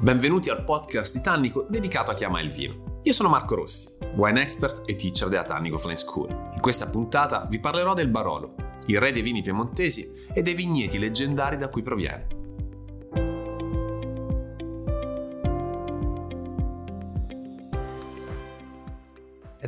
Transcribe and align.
Benvenuti 0.00 0.48
al 0.48 0.62
podcast 0.62 1.12
di 1.16 1.20
Tannico 1.20 1.66
dedicato 1.68 2.12
a 2.12 2.14
chi 2.14 2.22
ama 2.22 2.40
il 2.40 2.52
vino. 2.52 3.00
Io 3.02 3.12
sono 3.12 3.28
Marco 3.28 3.56
Rossi, 3.56 3.96
wine 4.14 4.42
expert 4.42 4.88
e 4.88 4.94
teacher 4.94 5.28
della 5.28 5.42
Tannico 5.42 5.76
Flying 5.76 5.98
School. 5.98 6.30
In 6.54 6.60
questa 6.60 6.88
puntata 6.88 7.46
vi 7.50 7.58
parlerò 7.58 7.94
del 7.94 8.06
Barolo, 8.06 8.54
il 8.86 9.00
re 9.00 9.10
dei 9.10 9.22
vini 9.22 9.42
piemontesi 9.42 10.08
e 10.32 10.40
dei 10.40 10.54
vigneti 10.54 11.00
leggendari 11.00 11.56
da 11.56 11.66
cui 11.66 11.82
proviene. 11.82 12.37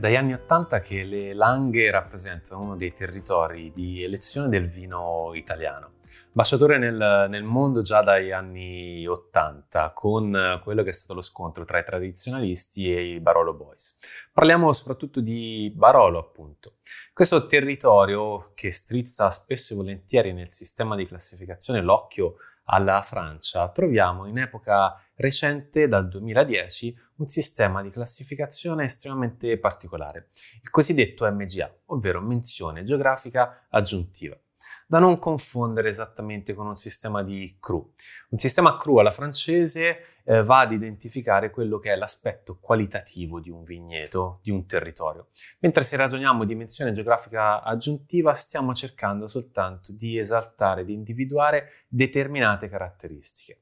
Dagli 0.01 0.17
anni 0.17 0.33
Ottanta 0.33 0.81
che 0.81 1.05
le 1.05 1.35
Langhe 1.35 1.91
rappresentano 1.91 2.63
uno 2.63 2.77
dei 2.77 2.95
territori 2.95 3.71
di 3.71 4.03
elezione 4.03 4.49
del 4.49 4.67
vino 4.67 5.31
italiano. 5.35 5.99
Baciatore 6.33 6.79
nel, 6.79 7.27
nel, 7.29 7.43
mondo 7.43 7.83
già 7.83 8.03
dagli 8.03 8.31
anni 8.31 9.07
80 9.07 9.93
con 9.95 10.61
quello 10.63 10.83
che 10.83 10.89
è 10.89 10.93
stato 10.93 11.15
lo 11.15 11.21
scontro 11.21 11.65
tra 11.65 11.79
i 11.79 11.85
tradizionalisti 11.85 12.93
e 12.93 13.15
i 13.15 13.21
Barolo 13.21 13.53
Boys. 13.53 13.99
Parliamo 14.33 14.73
soprattutto 14.73 15.21
di 15.21 15.73
Barolo, 15.75 16.19
appunto. 16.19 16.77
Questo 17.13 17.47
territorio 17.47 18.53
che 18.55 18.73
strizza 18.73 19.31
spesso 19.31 19.75
e 19.75 19.77
volentieri 19.77 20.33
nel 20.33 20.51
sistema 20.51 20.97
di 20.97 21.07
classificazione 21.07 21.83
l'occhio 21.83 22.37
alla 22.65 23.03
Francia, 23.03 23.69
troviamo 23.69 24.27
in 24.27 24.39
epoca 24.39 24.97
recente, 25.21 25.87
dal 25.87 26.09
2010, 26.09 26.97
un 27.17 27.29
sistema 27.29 27.83
di 27.83 27.91
classificazione 27.91 28.85
estremamente 28.85 29.59
particolare, 29.59 30.31
il 30.63 30.71
cosiddetto 30.71 31.31
MGA, 31.31 31.73
ovvero 31.87 32.21
menzione 32.21 32.85
geografica 32.85 33.67
aggiuntiva 33.69 34.39
da 34.87 34.99
non 34.99 35.21
confondere 35.21 35.89
esattamente 35.89 36.53
con 36.53 36.67
un 36.67 36.75
sistema 36.75 37.23
di 37.23 37.59
cru. 37.61 37.93
Un 38.31 38.39
sistema 38.39 38.77
cru 38.77 38.99
alla 38.99 39.13
francese 39.13 40.21
eh, 40.25 40.43
va 40.43 40.61
ad 40.61 40.73
identificare 40.73 41.51
quello 41.51 41.79
che 41.79 41.93
è 41.93 41.97
l'aspetto 41.97 42.59
qualitativo 42.61 43.39
di 43.39 43.51
un 43.51 43.63
vigneto, 43.63 44.41
di 44.43 44.51
un 44.51 44.67
territorio, 44.67 45.29
mentre 45.61 45.85
se 45.85 45.97
ragioniamo 45.97 46.45
di 46.45 46.53
dimensione 46.55 46.93
geografica 46.93 47.63
aggiuntiva 47.63 48.35
stiamo 48.35 48.75
cercando 48.75 49.29
soltanto 49.29 49.93
di 49.93 50.19
esaltare, 50.19 50.85
di 50.85 50.93
individuare 50.93 51.69
determinate 51.89 52.69
caratteristiche. 52.69 53.61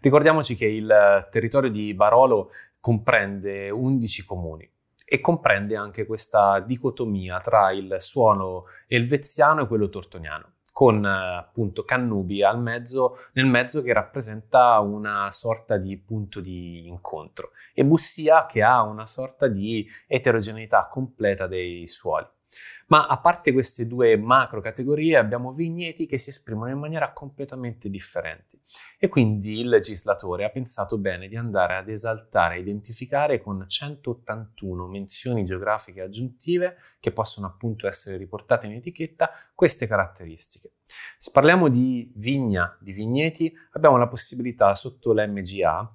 Ricordiamoci 0.00 0.54
che 0.54 0.66
il 0.66 1.28
territorio 1.30 1.70
di 1.70 1.94
Barolo 1.94 2.50
comprende 2.80 3.70
11 3.70 4.24
comuni, 4.24 4.70
e 5.12 5.20
comprende 5.20 5.74
anche 5.74 6.06
questa 6.06 6.60
dicotomia 6.60 7.40
tra 7.40 7.72
il 7.72 7.96
suono 7.98 8.66
elveziano 8.86 9.62
e 9.62 9.66
quello 9.66 9.88
tortoniano 9.88 10.52
con 10.72 11.04
appunto 11.04 11.84
Cannubi 11.84 12.42
mezzo, 12.56 13.16
nel 13.32 13.46
mezzo 13.46 13.82
che 13.82 13.92
rappresenta 13.92 14.78
una 14.78 15.30
sorta 15.32 15.76
di 15.76 15.98
punto 15.98 16.40
di 16.40 16.86
incontro 16.86 17.50
e 17.74 17.84
Bussia 17.84 18.46
che 18.46 18.62
ha 18.62 18.82
una 18.82 19.04
sorta 19.04 19.48
di 19.48 19.86
eterogeneità 20.06 20.88
completa 20.88 21.48
dei 21.48 21.86
suoli. 21.88 22.26
Ma 22.88 23.06
a 23.06 23.18
parte 23.18 23.52
queste 23.52 23.86
due 23.86 24.16
macro 24.16 24.60
categorie 24.60 25.16
abbiamo 25.16 25.52
vigneti 25.52 26.06
che 26.06 26.18
si 26.18 26.30
esprimono 26.30 26.70
in 26.70 26.78
maniera 26.78 27.12
completamente 27.12 27.88
differente 27.88 28.58
e 28.98 29.08
quindi 29.08 29.60
il 29.60 29.68
legislatore 29.68 30.44
ha 30.44 30.50
pensato 30.50 30.98
bene 30.98 31.28
di 31.28 31.36
andare 31.36 31.76
ad 31.76 31.88
esaltare 31.88 32.56
e 32.56 32.60
identificare 32.60 33.40
con 33.40 33.64
181 33.66 34.86
menzioni 34.88 35.44
geografiche 35.44 36.00
aggiuntive 36.00 36.76
che 36.98 37.12
possono 37.12 37.46
appunto 37.46 37.86
essere 37.86 38.16
riportate 38.16 38.66
in 38.66 38.72
etichetta 38.72 39.30
queste 39.54 39.86
caratteristiche. 39.86 40.72
Se 41.16 41.30
parliamo 41.30 41.68
di 41.68 42.10
vigna, 42.16 42.76
di 42.80 42.92
vigneti, 42.92 43.52
abbiamo 43.72 43.96
la 43.96 44.08
possibilità 44.08 44.74
sotto 44.74 45.12
l'MGA 45.12 45.94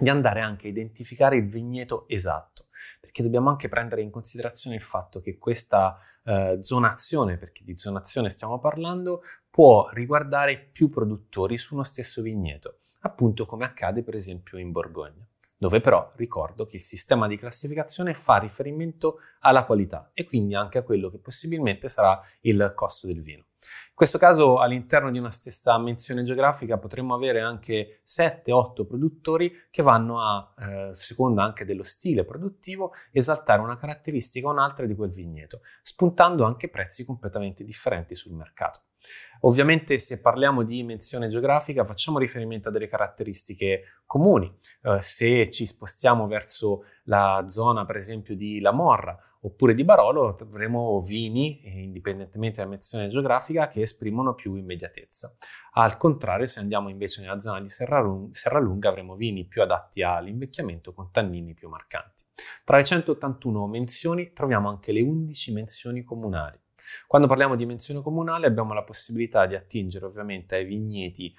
di 0.00 0.08
andare 0.08 0.40
anche 0.40 0.66
a 0.66 0.70
identificare 0.70 1.36
il 1.36 1.46
vigneto 1.46 2.08
esatto 2.08 2.68
perché 2.98 3.22
dobbiamo 3.22 3.50
anche 3.50 3.68
prendere 3.68 4.02
in 4.02 4.10
considerazione 4.10 4.76
il 4.76 4.82
fatto 4.82 5.20
che 5.20 5.38
questa 5.38 5.98
eh, 6.24 6.58
zonazione, 6.62 7.36
perché 7.36 7.62
di 7.64 7.76
zonazione 7.76 8.30
stiamo 8.30 8.58
parlando, 8.58 9.22
può 9.50 9.88
riguardare 9.90 10.58
più 10.58 10.88
produttori 10.88 11.58
su 11.58 11.74
uno 11.74 11.84
stesso 11.84 12.22
vigneto, 12.22 12.80
appunto 13.00 13.46
come 13.46 13.64
accade 13.64 14.02
per 14.02 14.14
esempio 14.14 14.58
in 14.58 14.72
Borgogna 14.72 15.24
dove 15.60 15.82
però 15.82 16.10
ricordo 16.16 16.64
che 16.64 16.76
il 16.76 16.82
sistema 16.82 17.28
di 17.28 17.36
classificazione 17.36 18.14
fa 18.14 18.38
riferimento 18.38 19.18
alla 19.40 19.66
qualità 19.66 20.10
e 20.14 20.24
quindi 20.24 20.54
anche 20.54 20.78
a 20.78 20.82
quello 20.82 21.10
che 21.10 21.18
possibilmente 21.18 21.90
sarà 21.90 22.18
il 22.40 22.72
costo 22.74 23.06
del 23.06 23.20
vino. 23.20 23.44
In 23.60 23.94
questo 23.94 24.18
caso 24.18 24.58
all'interno 24.58 25.10
di 25.10 25.18
una 25.18 25.30
stessa 25.30 25.76
menzione 25.78 26.24
geografica 26.24 26.78
potremmo 26.78 27.14
avere 27.14 27.40
anche 27.40 28.00
7-8 28.06 28.86
produttori 28.86 29.52
che 29.70 29.82
vanno 29.82 30.22
a, 30.22 30.52
eh, 30.58 30.94
seconda 30.94 31.42
anche 31.42 31.66
dello 31.66 31.82
stile 31.82 32.24
produttivo, 32.24 32.92
esaltare 33.12 33.60
una 33.60 33.76
caratteristica 33.76 34.48
o 34.48 34.52
un'altra 34.52 34.86
di 34.86 34.94
quel 34.94 35.10
vigneto, 35.10 35.60
spuntando 35.82 36.44
anche 36.44 36.70
prezzi 36.70 37.04
completamente 37.04 37.62
differenti 37.62 38.14
sul 38.14 38.32
mercato. 38.32 38.80
Ovviamente 39.42 39.98
se 39.98 40.20
parliamo 40.20 40.62
di 40.62 40.82
menzione 40.82 41.28
geografica 41.28 41.84
facciamo 41.84 42.18
riferimento 42.18 42.68
a 42.68 42.72
delle 42.72 42.88
caratteristiche 42.88 44.02
comuni. 44.04 44.54
Eh, 44.82 44.98
se 45.00 45.50
ci 45.50 45.66
spostiamo 45.66 46.26
verso 46.26 46.84
la 47.04 47.46
zona 47.48 47.86
per 47.86 47.96
esempio 47.96 48.36
di 48.36 48.60
La 48.60 48.72
Morra 48.72 49.18
oppure 49.42 49.74
di 49.74 49.84
Barolo 49.84 50.36
avremo 50.38 51.00
vini, 51.00 51.60
eh, 51.62 51.80
indipendentemente 51.80 52.58
dalla 52.58 52.70
menzione 52.70 53.08
geografica, 53.08 53.68
che 53.68 53.80
esprimono 53.80 54.34
più 54.34 54.54
immediatezza. 54.56 55.34
Al 55.72 55.96
contrario, 55.96 56.46
se 56.46 56.60
andiamo 56.60 56.90
invece 56.90 57.22
nella 57.22 57.40
zona 57.40 57.60
di 57.60 57.68
Serralunga 57.68 58.88
avremo 58.88 59.14
vini 59.14 59.46
più 59.46 59.62
adatti 59.62 60.02
all'invecchiamento 60.02 60.92
con 60.92 61.10
tannini 61.10 61.54
più 61.54 61.68
marcanti. 61.68 62.24
Tra 62.64 62.76
le 62.76 62.84
181 62.84 63.66
menzioni 63.66 64.32
troviamo 64.32 64.68
anche 64.68 64.92
le 64.92 65.00
11 65.00 65.52
menzioni 65.52 66.02
comunali. 66.02 66.58
Quando 67.06 67.28
parliamo 67.28 67.56
di 67.56 67.66
menzione 67.66 68.02
comunale 68.02 68.46
abbiamo 68.46 68.74
la 68.74 68.82
possibilità 68.82 69.46
di 69.46 69.54
attingere 69.54 70.06
ovviamente 70.06 70.56
ai 70.56 70.64
vigneti 70.64 71.34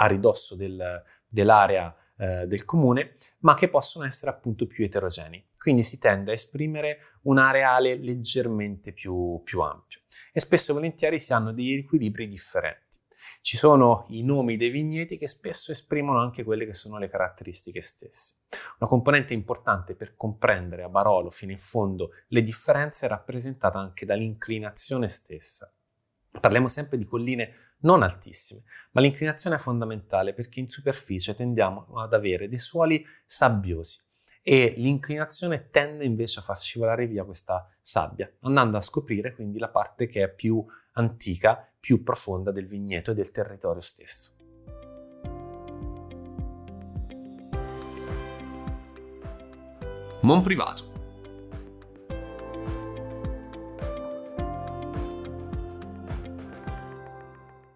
a 0.00 0.06
ridosso 0.06 0.54
del, 0.54 1.02
dell'area 1.28 1.94
eh, 2.16 2.46
del 2.46 2.64
comune, 2.64 3.14
ma 3.40 3.54
che 3.54 3.68
possono 3.68 4.04
essere 4.04 4.30
appunto 4.30 4.66
più 4.66 4.84
eterogenei. 4.84 5.44
Quindi 5.58 5.82
si 5.82 5.98
tende 5.98 6.30
a 6.30 6.34
esprimere 6.34 6.98
un 7.22 7.38
areale 7.38 7.96
leggermente 7.96 8.92
più, 8.92 9.40
più 9.44 9.60
ampio 9.60 10.00
e 10.32 10.40
spesso 10.40 10.70
e 10.70 10.74
volentieri 10.74 11.20
si 11.20 11.32
hanno 11.32 11.52
degli 11.52 11.72
equilibri 11.72 12.28
differenti. 12.28 12.87
Ci 13.40 13.56
sono 13.56 14.04
i 14.08 14.22
nomi 14.22 14.56
dei 14.56 14.68
vigneti 14.68 15.16
che 15.16 15.28
spesso 15.28 15.72
esprimono 15.72 16.20
anche 16.20 16.44
quelle 16.44 16.66
che 16.66 16.74
sono 16.74 16.98
le 16.98 17.08
caratteristiche 17.08 17.80
stesse. 17.80 18.40
Una 18.78 18.88
componente 18.88 19.32
importante 19.32 19.94
per 19.94 20.16
comprendere 20.16 20.82
a 20.82 20.88
Barolo 20.88 21.30
fino 21.30 21.52
in 21.52 21.58
fondo 21.58 22.10
le 22.28 22.42
differenze 22.42 23.06
è 23.06 23.08
rappresentata 23.08 23.78
anche 23.78 24.04
dall'inclinazione 24.04 25.08
stessa. 25.08 25.72
Parliamo 26.40 26.68
sempre 26.68 26.98
di 26.98 27.04
colline 27.04 27.76
non 27.80 28.02
altissime, 28.02 28.64
ma 28.92 29.00
l'inclinazione 29.00 29.56
è 29.56 29.60
fondamentale 29.60 30.34
perché 30.34 30.60
in 30.60 30.68
superficie 30.68 31.34
tendiamo 31.34 31.86
ad 31.96 32.12
avere 32.12 32.48
dei 32.48 32.58
suoli 32.58 33.04
sabbiosi 33.24 34.00
e 34.42 34.74
l'inclinazione 34.76 35.68
tende 35.70 36.04
invece 36.04 36.40
a 36.40 36.42
far 36.42 36.60
scivolare 36.60 37.06
via 37.06 37.24
questa 37.24 37.70
sabbia, 37.80 38.30
andando 38.40 38.76
a 38.76 38.82
scoprire 38.82 39.34
quindi 39.34 39.58
la 39.58 39.68
parte 39.68 40.06
che 40.06 40.22
è 40.22 40.32
più 40.32 40.64
antica, 41.00 41.70
più 41.78 42.02
profonda 42.02 42.50
del 42.50 42.66
vigneto 42.66 43.10
e 43.10 43.14
del 43.14 43.30
territorio 43.30 43.80
stesso. 43.80 44.32
Mon 50.22 50.42
privato. 50.42 50.96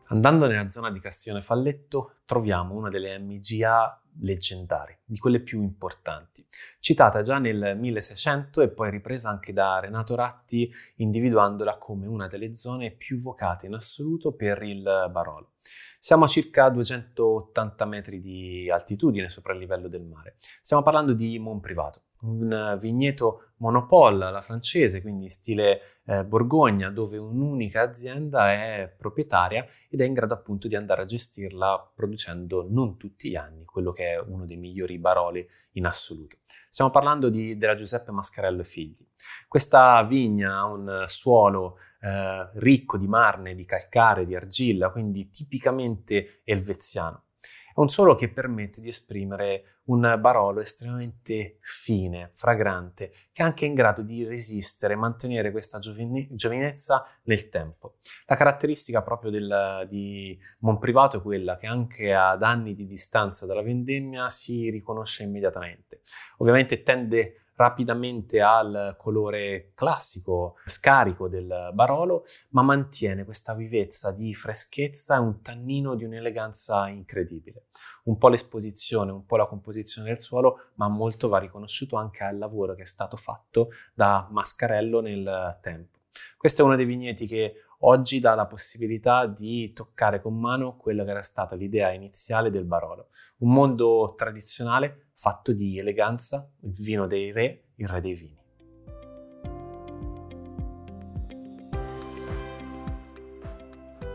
Andando 0.08 0.46
nella 0.46 0.68
zona 0.68 0.90
di 0.90 1.00
Castione 1.00 1.40
Falletto 1.40 2.16
troviamo 2.26 2.74
una 2.74 2.90
delle 2.90 3.18
MGA 3.18 4.01
leggendari, 4.20 4.96
di 5.04 5.18
quelle 5.18 5.40
più 5.40 5.62
importanti, 5.62 6.44
citata 6.80 7.22
già 7.22 7.38
nel 7.38 7.76
1600 7.78 8.60
e 8.60 8.68
poi 8.68 8.90
ripresa 8.90 9.30
anche 9.30 9.52
da 9.52 9.80
Renato 9.80 10.14
Ratti 10.14 10.70
individuandola 10.96 11.78
come 11.78 12.06
una 12.06 12.28
delle 12.28 12.54
zone 12.54 12.90
più 12.90 13.18
vocate 13.18 13.66
in 13.66 13.74
assoluto 13.74 14.32
per 14.32 14.62
il 14.62 14.82
Barolo. 15.10 15.52
Siamo 15.98 16.24
a 16.24 16.28
circa 16.28 16.68
280 16.68 17.84
metri 17.84 18.20
di 18.20 18.70
altitudine 18.70 19.28
sopra 19.28 19.52
il 19.52 19.60
livello 19.60 19.88
del 19.88 20.02
mare. 20.02 20.36
Stiamo 20.60 20.82
parlando 20.82 21.12
di 21.12 21.38
Mon 21.38 21.60
Privato, 21.60 22.02
un 22.22 22.76
vigneto 22.80 23.52
monopole 23.56 24.24
alla 24.24 24.40
francese, 24.40 25.00
quindi 25.00 25.28
stile 25.28 26.00
eh, 26.04 26.24
Borgogna, 26.24 26.90
dove 26.90 27.16
un'unica 27.16 27.82
azienda 27.82 28.52
è 28.52 28.92
proprietaria 28.96 29.66
ed 29.88 30.00
è 30.00 30.04
in 30.04 30.12
grado 30.12 30.34
appunto 30.34 30.66
di 30.68 30.74
andare 30.74 31.02
a 31.02 31.04
gestirla 31.04 31.92
producendo 31.94 32.66
non 32.68 32.96
tutti 32.96 33.30
gli 33.30 33.36
anni 33.36 33.64
quello 33.64 33.92
che 33.92 34.14
è 34.14 34.18
uno 34.18 34.44
dei 34.44 34.56
migliori 34.56 34.98
baroli 34.98 35.46
in 35.72 35.86
assoluto. 35.86 36.38
Stiamo 36.68 36.90
parlando 36.90 37.28
di, 37.28 37.56
della 37.56 37.76
Giuseppe 37.76 38.10
Mascarello 38.10 38.64
figli. 38.64 39.06
Questa 39.46 40.02
vigna 40.02 40.58
ha 40.58 40.66
un 40.66 41.04
suolo 41.06 41.76
eh, 42.00 42.50
ricco 42.54 42.96
di 42.98 43.06
marne, 43.06 43.54
di 43.54 43.64
calcare, 43.64 44.26
di 44.26 44.34
argilla, 44.34 44.90
quindi 44.90 45.28
tipicamente 45.28 46.40
elveziano 46.44 47.26
È 47.74 47.80
un 47.80 47.88
suolo 47.88 48.14
che 48.14 48.28
permette 48.28 48.80
di 48.80 48.88
esprimere 48.88 49.78
un 49.84 50.16
Barolo 50.20 50.60
estremamente 50.60 51.58
fine, 51.60 52.30
fragrante, 52.34 53.10
che 53.32 53.42
è 53.42 53.44
anche 53.44 53.64
in 53.64 53.74
grado 53.74 54.02
di 54.02 54.24
resistere 54.24 54.92
e 54.92 54.96
mantenere 54.96 55.50
questa 55.50 55.78
giovine- 55.78 56.28
giovinezza 56.30 57.04
nel 57.24 57.48
tempo. 57.48 57.96
La 58.26 58.36
caratteristica 58.36 59.02
proprio 59.02 59.30
del, 59.30 59.86
di 59.88 60.38
Monprivato 60.58 61.16
è 61.16 61.22
quella 61.22 61.56
che 61.56 61.66
anche 61.66 62.12
ad 62.12 62.42
anni 62.42 62.74
di 62.74 62.86
distanza 62.86 63.46
dalla 63.46 63.62
vendemmia 63.62 64.28
si 64.28 64.68
riconosce 64.70 65.22
immediatamente. 65.22 66.02
Ovviamente 66.38 66.82
tende 66.82 67.41
rapidamente 67.62 68.40
al 68.40 68.96
colore 68.98 69.70
classico, 69.74 70.56
scarico 70.66 71.28
del 71.28 71.70
Barolo, 71.72 72.24
ma 72.50 72.62
mantiene 72.62 73.24
questa 73.24 73.54
vivezza 73.54 74.10
di 74.10 74.34
freschezza 74.34 75.14
e 75.14 75.20
un 75.20 75.40
tannino 75.42 75.94
di 75.94 76.02
un'eleganza 76.02 76.88
incredibile. 76.88 77.66
Un 78.04 78.18
po' 78.18 78.28
l'esposizione, 78.28 79.12
un 79.12 79.24
po' 79.26 79.36
la 79.36 79.46
composizione 79.46 80.08
del 80.08 80.20
suolo, 80.20 80.70
ma 80.74 80.88
molto 80.88 81.28
va 81.28 81.38
riconosciuto 81.38 81.94
anche 81.96 82.24
al 82.24 82.36
lavoro 82.36 82.74
che 82.74 82.82
è 82.82 82.86
stato 82.86 83.16
fatto 83.16 83.68
da 83.94 84.26
Mascarello 84.28 85.00
nel 85.00 85.58
tempo. 85.60 85.98
Questo 86.36 86.62
è 86.62 86.64
uno 86.64 86.74
dei 86.74 86.84
vigneti 86.84 87.26
che 87.26 87.54
oggi 87.84 88.18
dà 88.18 88.34
la 88.34 88.46
possibilità 88.46 89.26
di 89.26 89.72
toccare 89.72 90.20
con 90.20 90.38
mano 90.38 90.76
quella 90.76 91.04
che 91.04 91.10
era 91.10 91.22
stata 91.22 91.54
l'idea 91.54 91.92
iniziale 91.92 92.50
del 92.50 92.64
Barolo. 92.64 93.06
Un 93.38 93.52
mondo 93.52 94.14
tradizionale 94.16 95.11
fatto 95.22 95.52
di 95.52 95.78
eleganza, 95.78 96.50
il 96.62 96.72
vino 96.72 97.06
dei 97.06 97.30
re, 97.30 97.66
il 97.76 97.86
re 97.86 98.00
dei 98.00 98.14
vini. 98.14 98.40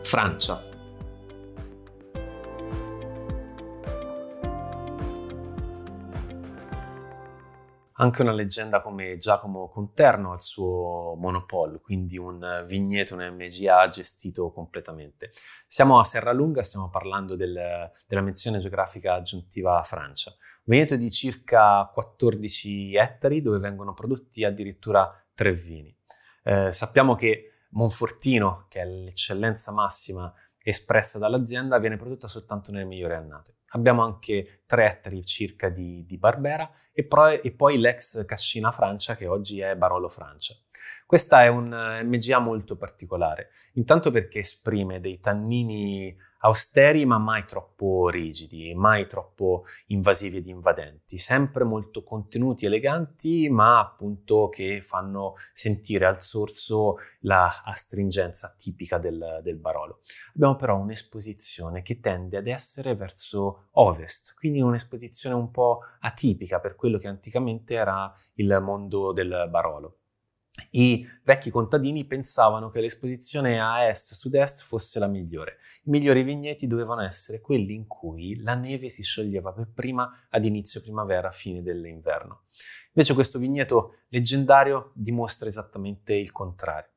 Francia. 0.04 0.77
Anche 8.00 8.22
una 8.22 8.32
leggenda 8.32 8.82
come 8.82 9.18
Giacomo 9.18 9.68
Conterno 9.68 10.32
al 10.32 10.42
suo 10.44 11.16
monopol, 11.18 11.82
quindi 11.82 12.16
un 12.18 12.64
vigneto, 12.68 13.16
un 13.16 13.28
MGA 13.34 13.90
gestito 13.90 14.52
completamente. 14.52 15.32
Siamo 15.66 16.00
a 16.00 16.04
Serralunga, 16.04 16.62
stiamo 16.62 16.90
parlando 16.90 17.36
del, 17.36 17.92
della 18.08 18.22
menzione 18.22 18.60
geografica 18.60 19.16
aggiuntiva 19.16 19.82
Francia. 19.82 20.36
Veneto 20.66 20.96
di 20.96 21.10
circa 21.10 21.90
14 21.92 22.96
ettari 22.96 23.42
dove 23.42 23.58
vengono 23.58 23.96
prodotti 23.96 24.44
addirittura 24.44 25.12
tre 25.34 25.54
vini. 25.54 25.96
Eh, 26.44 26.72
sappiamo 26.72 27.16
che 27.16 27.54
Monfortino, 27.70 28.68
che 28.70 28.82
è 28.82 28.86
l'eccellenza 28.86 29.72
massima 29.72 30.32
espressa 30.62 31.18
dall'azienda, 31.18 31.80
viene 31.80 31.98
prodotta 31.98 32.28
soltanto 32.28 32.72
nelle 32.72 32.86
migliori 32.86 33.16
annate. 33.16 33.56
Abbiamo 33.72 34.04
anche 34.04 34.62
3 34.66 34.86
ettari 34.86 35.26
circa 35.26 35.70
di, 35.70 36.06
di 36.06 36.18
Barbera 36.18 36.70
e, 36.94 37.06
pro, 37.06 37.28
e, 37.28 37.52
poi 37.52 37.78
l'ex 37.78 38.26
Cascina 38.26 38.72
Francia 38.72 39.16
che 39.16 39.28
oggi 39.28 39.60
è 39.60 39.76
Barolo 39.76 40.10
Francia. 40.10 40.56
Questa 41.06 41.44
è 41.44 41.48
un 41.48 41.70
MGA 42.04 42.40
molto 42.40 42.76
particolare, 42.76 43.50
intanto 43.74 44.12
perché 44.12 44.40
esprime 44.40 45.00
dei 45.00 45.20
tannini 45.20 46.16
austeri 46.40 47.06
ma 47.06 47.18
mai 47.18 47.46
troppo 47.46 48.10
rigidi, 48.10 48.74
mai 48.76 49.08
troppo 49.08 49.66
invasivi 49.88 50.38
ed 50.38 50.48
invadenti, 50.48 51.18
sempre 51.18 51.64
molto 51.64 52.04
contenuti, 52.04 52.66
eleganti, 52.66 53.50
ma 53.50 53.80
appunto 53.80 54.50
che 54.50 54.82
fanno 54.82 55.36
sentire 55.54 56.06
al 56.06 56.22
sorso 56.22 56.98
la 57.22 57.62
astringenza 57.64 58.56
tipica 58.58 58.98
del, 58.98 59.40
del 59.44 59.58
Barolo. 59.58 60.00
Abbiamo 60.36 60.56
però 60.56 60.78
un'esposizione 60.78 61.82
che 61.82 62.00
tende 62.00 62.38
ad 62.38 62.48
essere 62.48 62.96
verso 62.96 63.57
ovest, 63.72 64.34
quindi 64.36 64.62
un'esposizione 64.62 65.36
un 65.36 65.52
po' 65.52 65.82
atipica 66.00 66.60
per 66.60 66.76
quello 66.76 66.98
che 66.98 67.08
anticamente 67.08 67.74
era 67.74 68.14
il 68.36 68.60
mondo 68.62 69.12
del 69.12 69.48
Barolo. 69.50 69.98
I 70.72 71.08
vecchi 71.24 71.52
contadini 71.52 72.06
pensavano 72.06 72.70
che 72.70 72.82
l'esposizione 72.82 73.62
a 73.62 73.88
est-sud-est 73.88 74.64
fosse 74.64 74.98
la 75.00 75.08
migliore. 75.08 75.58
I 75.84 75.92
migliori 75.92 76.24
vigneti 76.24 76.66
dovevano 76.66 77.04
essere 77.04 77.42
quelli 77.42 77.76
in 77.76 77.86
cui 77.86 78.42
la 78.42 78.56
neve 78.56 78.90
si 78.90 79.04
scioglieva 79.04 79.54
per 79.54 79.70
prima 79.74 80.28
ad 80.30 80.44
inizio 80.46 80.82
primavera, 80.82 81.32
fine 81.32 81.62
dell'inverno. 81.62 82.46
Invece 82.94 83.14
questo 83.14 83.38
vigneto 83.38 83.98
leggendario 84.08 84.92
dimostra 84.96 85.48
esattamente 85.48 86.14
il 86.16 86.32
contrario. 86.32 86.90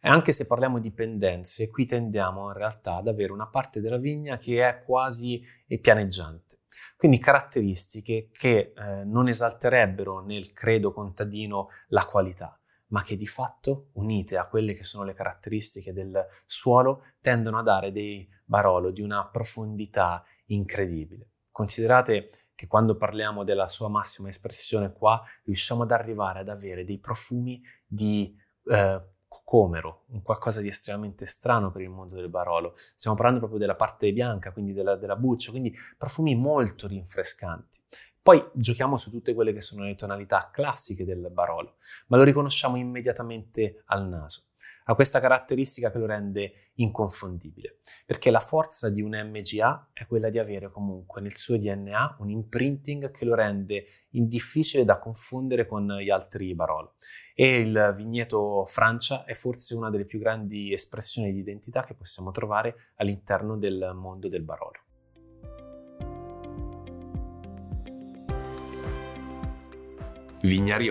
E 0.00 0.08
anche 0.08 0.32
se 0.32 0.46
parliamo 0.46 0.78
di 0.78 0.92
pendenze, 0.92 1.68
qui 1.68 1.86
tendiamo 1.86 2.46
in 2.48 2.52
realtà 2.52 2.96
ad 2.96 3.08
avere 3.08 3.32
una 3.32 3.48
parte 3.48 3.80
della 3.80 3.98
vigna 3.98 4.38
che 4.38 4.66
è 4.66 4.82
quasi 4.84 5.42
pianeggiante. 5.80 6.60
Quindi 6.96 7.18
caratteristiche 7.18 8.30
che 8.32 8.72
eh, 8.74 9.04
non 9.04 9.28
esalterebbero 9.28 10.20
nel 10.20 10.52
credo 10.52 10.92
contadino 10.92 11.68
la 11.88 12.04
qualità, 12.06 12.58
ma 12.88 13.02
che 13.02 13.16
di 13.16 13.26
fatto, 13.26 13.90
unite 13.94 14.38
a 14.38 14.46
quelle 14.46 14.72
che 14.72 14.84
sono 14.84 15.04
le 15.04 15.12
caratteristiche 15.12 15.92
del 15.92 16.24
suolo, 16.46 17.02
tendono 17.20 17.58
a 17.58 17.62
dare 17.62 17.92
dei 17.92 18.26
Barolo 18.44 18.90
di 18.90 19.02
una 19.02 19.26
profondità 19.26 20.24
incredibile. 20.46 21.30
Considerate 21.50 22.50
che 22.54 22.66
quando 22.66 22.96
parliamo 22.96 23.44
della 23.44 23.68
sua 23.68 23.88
massima 23.88 24.28
espressione 24.28 24.92
qua, 24.92 25.22
riusciamo 25.44 25.82
ad 25.82 25.90
arrivare 25.90 26.40
ad 26.40 26.48
avere 26.48 26.84
dei 26.84 26.98
profumi 26.98 27.60
di 27.84 28.34
eh, 28.64 29.02
cocomero, 29.44 30.04
un 30.08 30.22
qualcosa 30.22 30.60
di 30.60 30.68
estremamente 30.68 31.26
strano 31.26 31.70
per 31.70 31.82
il 31.82 31.90
mondo 31.90 32.14
del 32.14 32.28
Barolo. 32.28 32.72
Stiamo 32.74 33.16
parlando 33.16 33.40
proprio 33.40 33.60
della 33.60 33.74
parte 33.74 34.12
bianca, 34.12 34.52
quindi 34.52 34.72
della, 34.72 34.96
della 34.96 35.16
buccia, 35.16 35.50
quindi 35.50 35.74
profumi 35.96 36.34
molto 36.34 36.86
rinfrescanti. 36.86 37.78
Poi 38.22 38.44
giochiamo 38.54 38.96
su 38.96 39.10
tutte 39.10 39.34
quelle 39.34 39.52
che 39.52 39.60
sono 39.60 39.84
le 39.84 39.94
tonalità 39.94 40.50
classiche 40.52 41.04
del 41.04 41.28
Barolo, 41.30 41.76
ma 42.08 42.16
lo 42.16 42.24
riconosciamo 42.24 42.76
immediatamente 42.76 43.82
al 43.86 44.08
naso. 44.08 44.46
Ha 44.88 44.94
questa 44.94 45.18
caratteristica 45.18 45.90
che 45.90 45.98
lo 45.98 46.06
rende 46.06 46.70
inconfondibile, 46.74 47.80
perché 48.04 48.30
la 48.30 48.38
forza 48.38 48.88
di 48.88 49.02
un 49.02 49.20
MGA 49.20 49.90
è 49.92 50.06
quella 50.06 50.30
di 50.30 50.38
avere 50.38 50.70
comunque 50.70 51.20
nel 51.20 51.34
suo 51.34 51.58
DNA 51.58 52.18
un 52.20 52.30
imprinting 52.30 53.10
che 53.10 53.24
lo 53.24 53.34
rende 53.34 53.86
difficile 54.08 54.84
da 54.84 54.98
confondere 54.98 55.66
con 55.66 55.92
gli 55.98 56.08
altri 56.08 56.54
Barolo. 56.54 56.94
E 57.34 57.56
il 57.58 57.94
vigneto 57.96 58.64
Francia 58.66 59.24
è 59.24 59.34
forse 59.34 59.74
una 59.74 59.90
delle 59.90 60.04
più 60.04 60.20
grandi 60.20 60.72
espressioni 60.72 61.32
di 61.32 61.40
identità 61.40 61.82
che 61.82 61.94
possiamo 61.94 62.30
trovare 62.30 62.92
all'interno 62.96 63.56
del 63.56 63.90
mondo 63.92 64.28
del 64.28 64.42
Barolo. 64.42 64.80
Vignari 70.42 70.88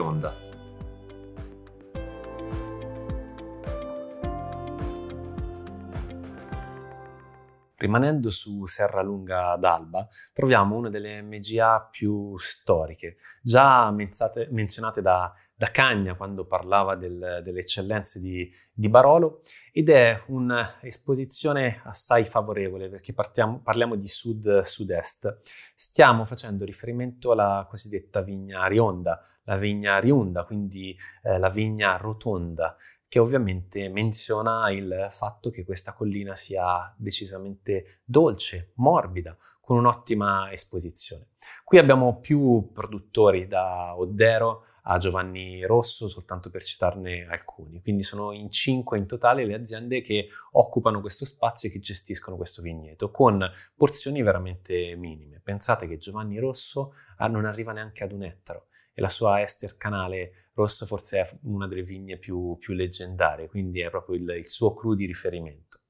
Rimanendo 7.78 8.30
su 8.30 8.66
Serra 8.66 9.02
Lunga 9.02 9.56
d'Alba, 9.58 10.08
troviamo 10.34 10.76
una 10.76 10.90
delle 10.90 11.22
MGA 11.22 11.90
più 11.92 12.38
storiche, 12.38 13.18
già 13.42 13.92
menzate, 13.92 14.48
menzionate 14.52 15.02
da, 15.02 15.34
da, 15.54 15.72
Cagna 15.72 16.16
quando 16.16 16.46
parlava 16.46 16.96
del, 16.96 17.42
delle 17.44 17.60
eccellenze 17.60 18.22
di, 18.22 18.50
di, 18.72 18.88
Barolo, 18.88 19.42
ed 19.74 19.90
è 19.90 20.24
un'esposizione 20.28 21.82
assai 21.84 22.26
favorevole 22.26 22.90
perché 22.90 23.14
partiamo, 23.14 23.60
parliamo 23.62 23.96
di 23.96 24.08
sud-sud-est. 24.08 25.40
Stiamo 25.76 26.24
facendo 26.24 26.64
riferimento 26.64 27.32
alla 27.32 27.66
cosiddetta 27.70 28.22
vigna 28.22 28.66
Rionda, 28.68 29.22
la 29.46 29.58
vigna 29.58 30.00
Riunda, 30.00 30.44
quindi 30.44 30.96
eh, 31.24 31.38
la 31.38 31.50
vigna 31.50 31.98
rotonda, 31.98 32.76
che 33.16 33.22
ovviamente 33.22 33.88
menziona 33.88 34.70
il 34.72 35.08
fatto 35.10 35.50
che 35.50 35.64
questa 35.64 35.94
collina 35.94 36.36
sia 36.36 36.94
decisamente 36.98 38.02
dolce, 38.04 38.72
morbida, 38.74 39.38
con 39.62 39.78
un'ottima 39.78 40.52
esposizione. 40.52 41.28
Qui 41.64 41.78
abbiamo 41.78 42.20
più 42.20 42.72
produttori 42.74 43.48
da 43.48 43.98
Oddero 43.98 44.66
a 44.82 44.98
Giovanni 44.98 45.64
Rosso, 45.64 46.10
soltanto 46.10 46.50
per 46.50 46.66
citarne 46.66 47.26
alcuni. 47.26 47.82
Quindi 47.82 48.04
sono 48.04 48.34
in 48.34 48.52
cinque 48.52 48.98
in 48.98 49.06
totale 49.06 49.46
le 49.46 49.54
aziende 49.54 50.02
che 50.02 50.28
occupano 50.52 51.00
questo 51.00 51.24
spazio 51.24 51.70
e 51.70 51.72
che 51.72 51.80
gestiscono 51.80 52.36
questo 52.36 52.62
vigneto, 52.62 53.12
con 53.12 53.50
porzioni 53.78 54.22
veramente 54.24 54.94
minime. 54.98 55.40
Pensate 55.42 55.88
che 55.88 55.98
Giovanni 55.98 56.38
Rosso 56.38 56.96
ah, 57.16 57.28
non 57.28 57.46
arriva 57.46 57.72
neanche 57.72 58.04
ad 58.04 58.12
un 58.12 58.24
ettaro 58.24 58.66
e 58.94 59.00
la 59.00 59.08
sua 59.08 59.42
Ester 59.42 59.78
Canale 59.78 60.45
Rosso 60.56 60.86
forse 60.86 61.20
è 61.20 61.38
una 61.44 61.68
delle 61.68 61.84
vigne 61.84 62.18
più, 62.18 62.58
più 62.58 62.74
leggendarie, 62.74 63.48
quindi 63.48 63.82
è 63.82 63.90
proprio 63.90 64.16
il, 64.16 64.30
il 64.38 64.48
suo 64.48 64.74
cru 64.74 64.96
di 64.96 65.06
riferimento. 65.06 65.82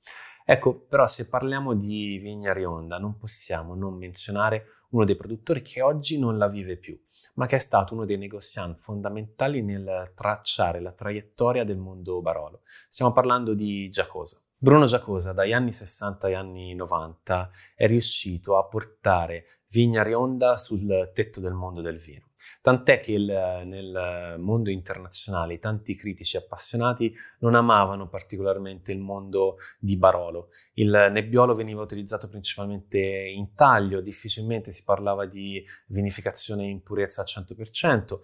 Ecco, 0.44 0.80
però 0.80 1.08
se 1.08 1.28
parliamo 1.28 1.74
di 1.74 2.18
Vigna 2.18 2.54
Rionda 2.54 2.98
non 2.98 3.18
possiamo 3.18 3.76
non 3.76 3.96
menzionare 3.96 4.66
uno 4.92 5.06
dei 5.06 5.16
produttori 5.16 5.62
che 5.62 5.82
oggi 5.82 6.18
non 6.18 6.38
la 6.38 6.48
vive 6.48 6.78
più, 6.78 7.00
ma 7.36 7.46
che 7.46 7.58
è 7.58 7.60
stato 7.60 7.94
uno 7.94 8.06
dei 8.06 8.18
negozianti 8.18 8.82
fondamentali 8.82 9.62
nel 9.62 10.14
tracciare 10.16 10.80
la 10.80 10.92
traiettoria 10.92 11.64
del 11.64 11.78
mondo 11.78 12.22
Barolo. 12.22 12.62
Stiamo 12.90 13.12
parlando 13.12 13.54
di 13.54 13.90
Giacosa. 13.90 14.40
Bruno 14.58 14.86
Giacosa 14.86 15.34
dagli 15.34 15.52
anni 15.52 15.72
60 15.72 16.28
agli 16.28 16.34
anni 16.34 16.74
90 16.74 17.52
è 17.76 17.88
riuscito 17.88 18.58
a 18.58 18.66
portare 18.66 19.62
Vigna 19.70 20.02
Rionda 20.02 20.58
sul 20.58 21.12
tetto 21.14 21.40
del 21.40 21.54
mondo 21.54 21.82
del 21.82 21.98
vino. 21.98 22.30
Tant'è 22.62 23.00
che 23.00 23.14
il, 23.14 23.26
nel 23.26 24.36
mondo 24.40 24.70
internazionale 24.70 25.60
tanti 25.60 25.96
critici 25.96 26.38
appassionati 26.38 27.14
non 27.40 27.56
amavano 27.56 28.08
particolarmente 28.08 28.92
il 28.92 29.00
mondo 29.00 29.58
di 29.80 29.98
Barolo. 29.98 30.50
Il 30.74 31.10
nebbiolo 31.12 31.56
veniva 31.56 31.82
utilizzato 31.82 32.28
principalmente 32.28 33.00
in 33.00 33.54
taglio, 33.54 34.02
difficilmente 34.02 34.72
si 34.72 34.84
parlava 34.84 35.26
di 35.26 35.64
vinificazione 35.88 36.66
in 36.66 36.82
purezza 36.82 37.22
al 37.22 37.28
100%, 37.28 38.20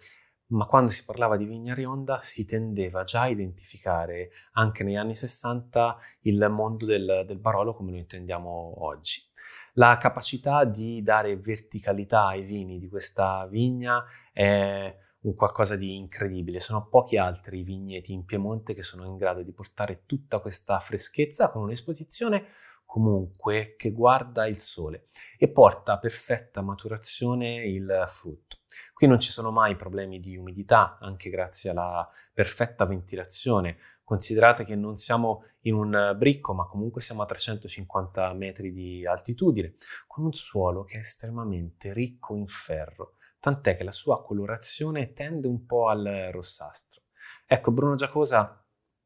ma 0.51 0.65
quando 0.65 0.91
si 0.91 1.05
parlava 1.05 1.37
di 1.37 1.45
vigna 1.45 1.73
rionda 1.73 2.19
si 2.21 2.45
tendeva 2.45 3.03
già 3.03 3.21
a 3.21 3.29
identificare 3.29 4.31
anche 4.53 4.83
negli 4.83 4.95
anni 4.95 5.15
60 5.15 5.97
il 6.21 6.47
mondo 6.49 6.85
del, 6.85 7.23
del 7.25 7.39
Barolo 7.39 7.73
come 7.73 7.91
lo 7.91 7.97
intendiamo 7.97 8.83
oggi. 8.83 9.29
La 9.73 9.97
capacità 9.97 10.63
di 10.65 11.01
dare 11.01 11.37
verticalità 11.37 12.27
ai 12.27 12.43
vini 12.43 12.79
di 12.79 12.89
questa 12.89 13.47
vigna 13.47 14.03
è 14.31 14.95
un 15.21 15.35
qualcosa 15.35 15.75
di 15.75 15.95
incredibile. 15.95 16.59
Sono 16.59 16.87
pochi 16.87 17.17
altri 17.17 17.63
vigneti 17.63 18.11
in 18.13 18.25
Piemonte 18.25 18.73
che 18.73 18.83
sono 18.83 19.05
in 19.05 19.15
grado 19.15 19.43
di 19.43 19.51
portare 19.51 20.03
tutta 20.05 20.39
questa 20.39 20.79
freschezza 20.79 21.49
con 21.49 21.63
un'esposizione 21.63 22.47
comunque 22.91 23.75
che 23.77 23.91
guarda 23.91 24.45
il 24.47 24.57
sole 24.57 25.05
e 25.37 25.47
porta 25.47 25.93
a 25.93 25.97
perfetta 25.97 26.61
maturazione 26.61 27.63
il 27.65 28.03
frutto. 28.07 28.57
Qui 28.93 29.07
non 29.07 29.17
ci 29.17 29.29
sono 29.29 29.49
mai 29.49 29.77
problemi 29.77 30.19
di 30.19 30.35
umidità, 30.35 30.97
anche 30.99 31.29
grazie 31.29 31.69
alla 31.69 32.05
perfetta 32.33 32.85
ventilazione. 32.85 33.77
Considerate 34.11 34.65
che 34.65 34.75
non 34.75 34.97
siamo 34.97 35.45
in 35.61 35.73
un 35.73 36.13
bricco, 36.17 36.53
ma 36.53 36.65
comunque 36.65 36.99
siamo 36.99 37.21
a 37.21 37.25
350 37.25 38.33
metri 38.33 38.73
di 38.73 39.05
altitudine, 39.05 39.75
con 40.05 40.25
un 40.25 40.33
suolo 40.33 40.83
che 40.83 40.97
è 40.97 40.99
estremamente 40.99 41.93
ricco 41.93 42.35
in 42.35 42.45
ferro, 42.45 43.13
tant'è 43.39 43.77
che 43.77 43.85
la 43.85 43.93
sua 43.93 44.21
colorazione 44.21 45.13
tende 45.13 45.47
un 45.47 45.65
po' 45.65 45.87
al 45.87 46.27
rossastro. 46.29 47.03
Ecco, 47.45 47.71
Bruno 47.71 47.95
Giacosa 47.95 48.61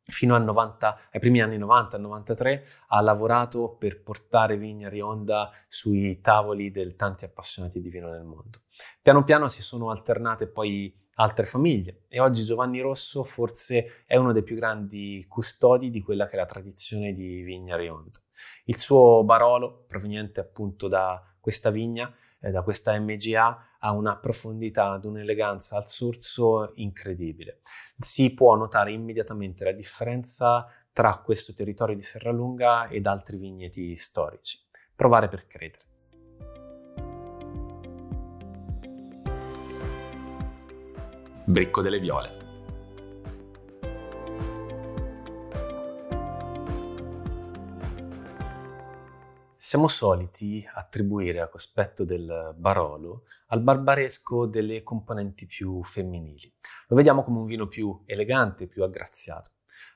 fino 0.06 0.36
90, 0.36 1.00
ai 1.12 1.20
primi 1.20 1.40
anni 1.40 1.60
90, 1.60 2.00
93, 2.00 2.66
ha 2.88 3.00
lavorato 3.02 3.76
per 3.76 4.02
portare 4.02 4.58
Vigna 4.58 4.90
Rionda 4.90 5.52
sui 5.68 6.20
tavoli 6.20 6.72
di 6.72 6.96
tanti 6.96 7.26
appassionati 7.26 7.80
di 7.80 7.90
vino 7.90 8.10
nel 8.10 8.24
mondo. 8.24 8.62
Piano 9.04 9.24
piano 9.24 9.50
si 9.50 9.62
sono 9.62 9.92
alternate 9.92 10.48
poi 10.48 11.05
altre 11.16 11.46
famiglie 11.46 12.04
e 12.08 12.20
oggi 12.20 12.44
Giovanni 12.44 12.82
Rosso 12.82 13.24
forse 13.24 14.04
è 14.06 14.16
uno 14.18 14.34
dei 14.34 14.44
più 14.44 14.56
grandi 14.56 15.26
custodi 15.28 15.90
di 15.90 16.02
quella 16.02 16.28
che 16.28 16.34
è 16.34 16.38
la 16.38 16.46
tradizione 16.46 17.14
di 17.14 17.42
Vigna 17.42 17.78
Rionda. 17.78 18.20
Il 18.66 18.78
suo 18.78 19.24
Barolo, 19.24 19.86
proveniente 19.88 20.40
appunto 20.40 20.88
da 20.88 21.24
questa 21.40 21.70
vigna, 21.70 22.14
eh, 22.40 22.52
da 22.52 22.64
questa 22.64 22.98
MGA, 23.00 23.78
ha 23.80 23.92
una 23.92 24.18
profondità 24.18 24.96
ed 24.96 25.06
un'eleganza 25.06 25.78
al 25.78 25.88
sorso 25.88 26.72
incredibile. 26.76 27.60
Si 28.00 28.34
può 28.34 28.56
notare 28.56 28.92
immediatamente 28.92 29.64
la 29.64 29.72
differenza 29.72 30.68
tra 30.92 31.18
questo 31.18 31.54
territorio 31.54 31.96
di 31.96 32.02
Serralunga 32.02 32.88
ed 32.88 33.06
altri 33.06 33.38
vigneti 33.38 33.96
storici. 33.96 34.60
Provare 34.96 35.28
per 35.28 35.46
credere. 35.46 35.85
Bricco 41.48 41.84
delle 41.84 42.00
Viole. 42.00 42.44
Siamo 49.56 49.88
soliti 49.88 50.68
attribuire 50.74 51.42
a 51.42 51.48
cospetto 51.48 52.04
del 52.04 52.56
Barolo 52.58 53.26
al 53.50 53.62
barbaresco 53.62 54.48
delle 54.48 54.82
componenti 54.82 55.46
più 55.46 55.84
femminili. 55.84 56.52
Lo 56.88 56.96
vediamo 56.96 57.24
come 57.24 57.38
un 57.38 57.46
vino 57.46 57.68
più 57.68 58.02
elegante, 58.08 58.66
più 58.66 58.84
aggraziato. 58.84 59.52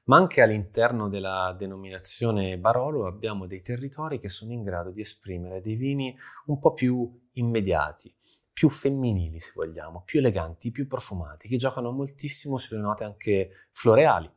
Ma 0.05 0.17
anche 0.17 0.43
all'interno 0.43 1.09
della 1.09 1.55
denominazione 1.57 2.59
Barolo 2.59 3.07
abbiamo 3.07 3.47
dei 3.47 3.63
territori 3.63 4.19
che 4.19 4.29
sono 4.29 4.51
in 4.51 4.61
grado 4.61 4.91
di 4.91 5.01
esprimere 5.01 5.61
dei 5.61 5.75
vini 5.75 6.15
un 6.45 6.59
po' 6.59 6.73
più 6.73 7.27
immediati, 7.33 8.13
più 8.59 8.67
femminili 8.67 9.39
se 9.39 9.53
vogliamo, 9.55 10.01
più 10.03 10.19
eleganti, 10.19 10.69
più 10.69 10.85
profumati, 10.85 11.47
che 11.47 11.55
giocano 11.55 11.91
moltissimo 11.91 12.57
sulle 12.57 12.81
note 12.81 13.05
anche 13.05 13.51
floreali. 13.71 14.29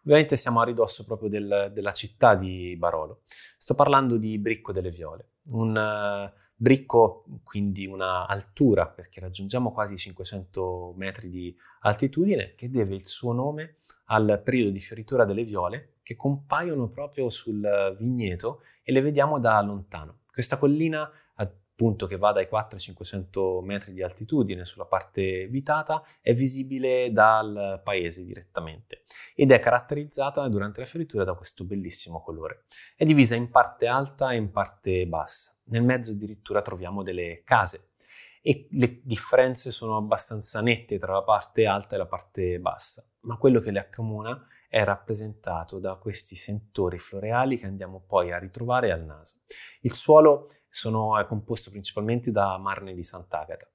Ovviamente 0.00 0.36
siamo 0.36 0.60
a 0.60 0.64
ridosso 0.64 1.06
proprio 1.06 1.30
del, 1.30 1.70
della 1.72 1.92
città 1.92 2.34
di 2.34 2.76
Barolo. 2.76 3.22
Sto 3.56 3.74
parlando 3.74 4.18
di 4.18 4.38
Bricco 4.38 4.72
delle 4.72 4.90
Viole, 4.90 5.36
un 5.44 5.74
uh, 5.74 6.38
bricco, 6.54 7.24
quindi 7.42 7.86
una 7.86 8.26
altura, 8.26 8.88
perché 8.88 9.20
raggiungiamo 9.20 9.72
quasi 9.72 9.96
500 9.96 10.92
metri 10.98 11.30
di 11.30 11.56
altitudine, 11.80 12.54
che 12.54 12.68
deve 12.68 12.94
il 12.94 13.06
suo 13.06 13.32
nome 13.32 13.76
al 14.08 14.42
periodo 14.44 14.68
di 14.68 14.80
fioritura 14.80 15.24
delle 15.24 15.44
viole 15.44 15.94
che 16.02 16.14
compaiono 16.14 16.90
proprio 16.90 17.30
sul 17.30 17.96
vigneto 17.98 18.60
e 18.82 18.92
le 18.92 19.00
vediamo 19.00 19.38
da 19.40 19.62
lontano. 19.62 20.18
Questa 20.30 20.58
collina 20.58 21.10
punto 21.82 22.06
che 22.06 22.16
va 22.16 22.30
dai 22.30 22.46
400-500 22.48 23.60
metri 23.64 23.92
di 23.92 24.04
altitudine 24.04 24.64
sulla 24.64 24.84
parte 24.84 25.48
vitata, 25.48 26.04
è 26.20 26.32
visibile 26.32 27.10
dal 27.10 27.80
paese 27.82 28.24
direttamente 28.24 29.02
ed 29.34 29.50
è 29.50 29.58
caratterizzata 29.58 30.46
durante 30.46 30.78
la 30.78 30.86
fioritura 30.86 31.24
da 31.24 31.34
questo 31.34 31.64
bellissimo 31.64 32.22
colore. 32.22 32.66
È 32.94 33.04
divisa 33.04 33.34
in 33.34 33.50
parte 33.50 33.88
alta 33.88 34.30
e 34.30 34.36
in 34.36 34.52
parte 34.52 35.08
bassa. 35.08 35.58
Nel 35.64 35.82
mezzo 35.82 36.12
addirittura 36.12 36.62
troviamo 36.62 37.02
delle 37.02 37.42
case 37.44 37.94
e 38.40 38.68
le 38.70 39.00
differenze 39.02 39.72
sono 39.72 39.96
abbastanza 39.96 40.60
nette 40.60 41.00
tra 41.00 41.14
la 41.14 41.22
parte 41.24 41.66
alta 41.66 41.96
e 41.96 41.98
la 41.98 42.06
parte 42.06 42.60
bassa, 42.60 43.04
ma 43.22 43.36
quello 43.36 43.58
che 43.58 43.72
le 43.72 43.80
accomuna 43.80 44.46
è 44.68 44.84
rappresentato 44.84 45.80
da 45.80 45.96
questi 45.96 46.36
sentori 46.36 47.00
floreali 47.00 47.58
che 47.58 47.66
andiamo 47.66 48.04
poi 48.06 48.30
a 48.30 48.38
ritrovare 48.38 48.92
al 48.92 49.04
naso. 49.04 49.40
Il 49.80 49.94
suolo 49.94 50.48
sono, 50.72 51.18
è 51.18 51.26
composto 51.26 51.70
principalmente 51.70 52.30
da 52.30 52.56
marne 52.58 52.94
di 52.94 53.02
Sant'Agata. 53.02 53.68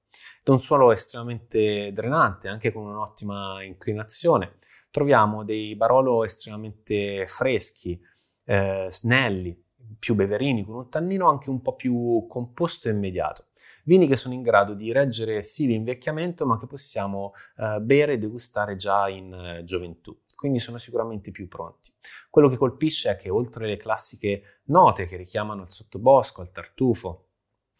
È 0.43 0.49
un 0.49 0.59
suolo 0.59 0.91
estremamente 0.91 1.91
drenante, 1.93 2.47
anche 2.47 2.71
con 2.71 2.85
un'ottima 2.87 3.63
inclinazione. 3.63 4.57
Troviamo 4.89 5.43
dei 5.43 5.75
barolo 5.75 6.23
estremamente 6.23 7.27
freschi, 7.27 8.01
eh, 8.45 8.87
snelli, 8.89 9.63
più 9.99 10.15
beverini, 10.15 10.65
con 10.65 10.75
un 10.75 10.89
tannino 10.89 11.29
anche 11.29 11.49
un 11.49 11.61
po' 11.61 11.75
più 11.75 12.25
composto 12.27 12.87
e 12.87 12.91
immediato. 12.91 13.47
Vini 13.87 14.05
che 14.05 14.17
sono 14.17 14.33
in 14.33 14.41
grado 14.41 14.73
di 14.73 14.91
reggere 14.91 15.41
sì 15.41 15.65
l'invecchiamento, 15.65 16.45
ma 16.45 16.59
che 16.59 16.67
possiamo 16.67 17.33
eh, 17.57 17.79
bere 17.79 18.13
e 18.13 18.17
degustare 18.17 18.75
già 18.75 19.07
in 19.07 19.33
eh, 19.33 19.63
gioventù 19.63 20.15
quindi 20.37 20.59
sono 20.59 20.77
sicuramente 20.77 21.31
più 21.31 21.47
pronti. 21.47 21.91
Quello 22.29 22.47
che 22.47 22.57
colpisce 22.57 23.09
è 23.09 23.17
che 23.17 23.31
oltre 23.31 23.65
le 23.65 23.75
classiche 23.75 24.59
note 24.65 25.07
che 25.07 25.17
richiamano 25.17 25.63
il 25.63 25.71
sottobosco, 25.71 26.43
il 26.43 26.51
tartufo, 26.51 27.26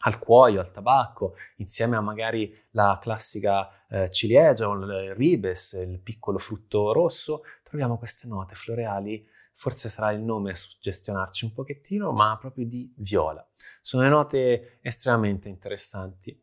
al 0.08 0.18
cuoio, 0.18 0.60
al 0.60 0.70
tabacco, 0.70 1.36
insieme 1.56 1.96
a 1.96 2.00
magari 2.00 2.52
la 2.70 2.98
classica 3.00 3.86
eh, 3.88 4.10
ciliegia 4.10 4.68
o 4.68 4.74
il 4.74 5.14
ribes, 5.14 5.72
il 5.72 6.00
piccolo 6.00 6.38
frutto 6.38 6.92
rosso, 6.92 7.42
troviamo 7.62 7.98
queste 7.98 8.26
note 8.26 8.54
floreali, 8.54 9.26
forse 9.52 9.88
sarà 9.88 10.12
il 10.12 10.20
nome 10.20 10.52
a 10.52 10.56
suggestionarci 10.56 11.44
un 11.44 11.52
pochettino, 11.52 12.12
ma 12.12 12.36
proprio 12.40 12.66
di 12.66 12.92
viola. 12.96 13.46
Sono 13.80 14.08
note 14.08 14.78
estremamente 14.82 15.48
interessanti. 15.48 16.40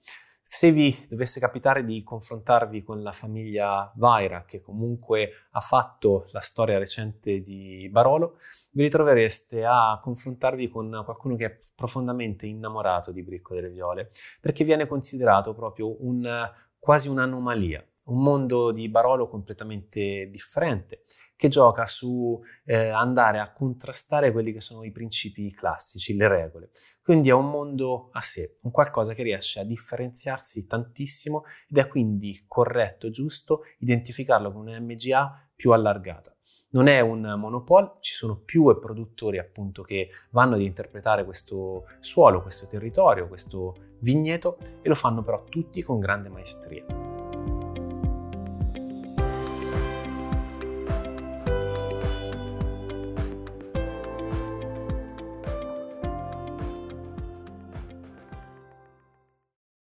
Se 0.58 0.72
vi 0.72 1.06
dovesse 1.10 1.42
capitare 1.42 1.84
di 1.84 2.02
confrontarvi 2.02 2.82
con 2.82 3.04
la 3.04 3.12
famiglia 3.12 3.92
Vaira, 3.98 4.46
che 4.46 4.62
comunque 4.62 5.48
ha 5.52 5.60
fatto 5.60 6.28
la 6.32 6.40
storia 6.40 6.78
recente 6.78 7.42
di 7.42 7.90
Barolo, 7.92 8.38
vi 8.72 8.84
ritrovereste 8.84 9.66
a 9.66 10.00
confrontarvi 10.02 10.70
con 10.70 11.02
qualcuno 11.04 11.36
che 11.36 11.46
è 11.46 11.58
profondamente 11.76 12.46
innamorato 12.46 13.12
di 13.12 13.22
Bricco 13.22 13.54
delle 13.54 13.68
Viole, 13.68 14.12
perché 14.40 14.64
viene 14.64 14.88
considerato 14.88 15.54
proprio 15.54 16.02
un, 16.06 16.50
quasi 16.80 17.10
un'anomalia 17.10 17.86
un 18.06 18.22
mondo 18.22 18.72
di 18.72 18.90
Barolo 18.90 19.28
completamente 19.28 20.28
differente, 20.30 21.04
che 21.36 21.48
gioca 21.48 21.86
su 21.86 22.40
eh, 22.64 22.90
andare 22.90 23.40
a 23.40 23.52
contrastare 23.52 24.32
quelli 24.32 24.54
che 24.54 24.62
sono 24.62 24.84
i 24.84 24.92
principi 24.92 25.52
classici, 25.54 26.16
le 26.16 26.28
regole. 26.28 26.70
Quindi 27.02 27.30
è 27.30 27.34
un 27.34 27.50
mondo 27.50 28.10
a 28.14 28.22
sé, 28.22 28.58
un 28.62 28.72
qualcosa 28.72 29.14
che 29.14 29.24
riesce 29.24 29.60
a 29.60 29.64
differenziarsi 29.64 30.66
tantissimo 30.66 31.44
ed 31.70 31.78
è 31.78 31.88
quindi 31.88 32.46
corretto, 32.48 33.10
giusto, 33.10 33.64
identificarlo 33.80 34.52
con 34.52 34.68
una 34.68 34.80
MGA 34.80 35.50
più 35.56 35.72
allargata. 35.72 36.36
Non 36.70 36.88
è 36.88 37.00
un 37.00 37.22
monopolo, 37.38 37.98
ci 38.02 38.14
sono 38.14 38.38
più 38.38 38.78
produttori 38.80 39.38
appunto 39.38 39.82
che 39.82 40.10
vanno 40.32 40.56
ad 40.56 40.62
interpretare 40.62 41.24
questo 41.24 41.86
suolo, 42.02 42.42
questo 42.42 42.68
territorio, 42.68 43.30
questo 43.30 43.94
vigneto 44.00 44.58
e 44.82 44.90
lo 44.90 44.96
fanno 44.96 45.24
però 45.24 45.44
tutti 45.46 45.82
con 45.84 46.00
grande 46.00 46.28
maestria. 46.28 47.15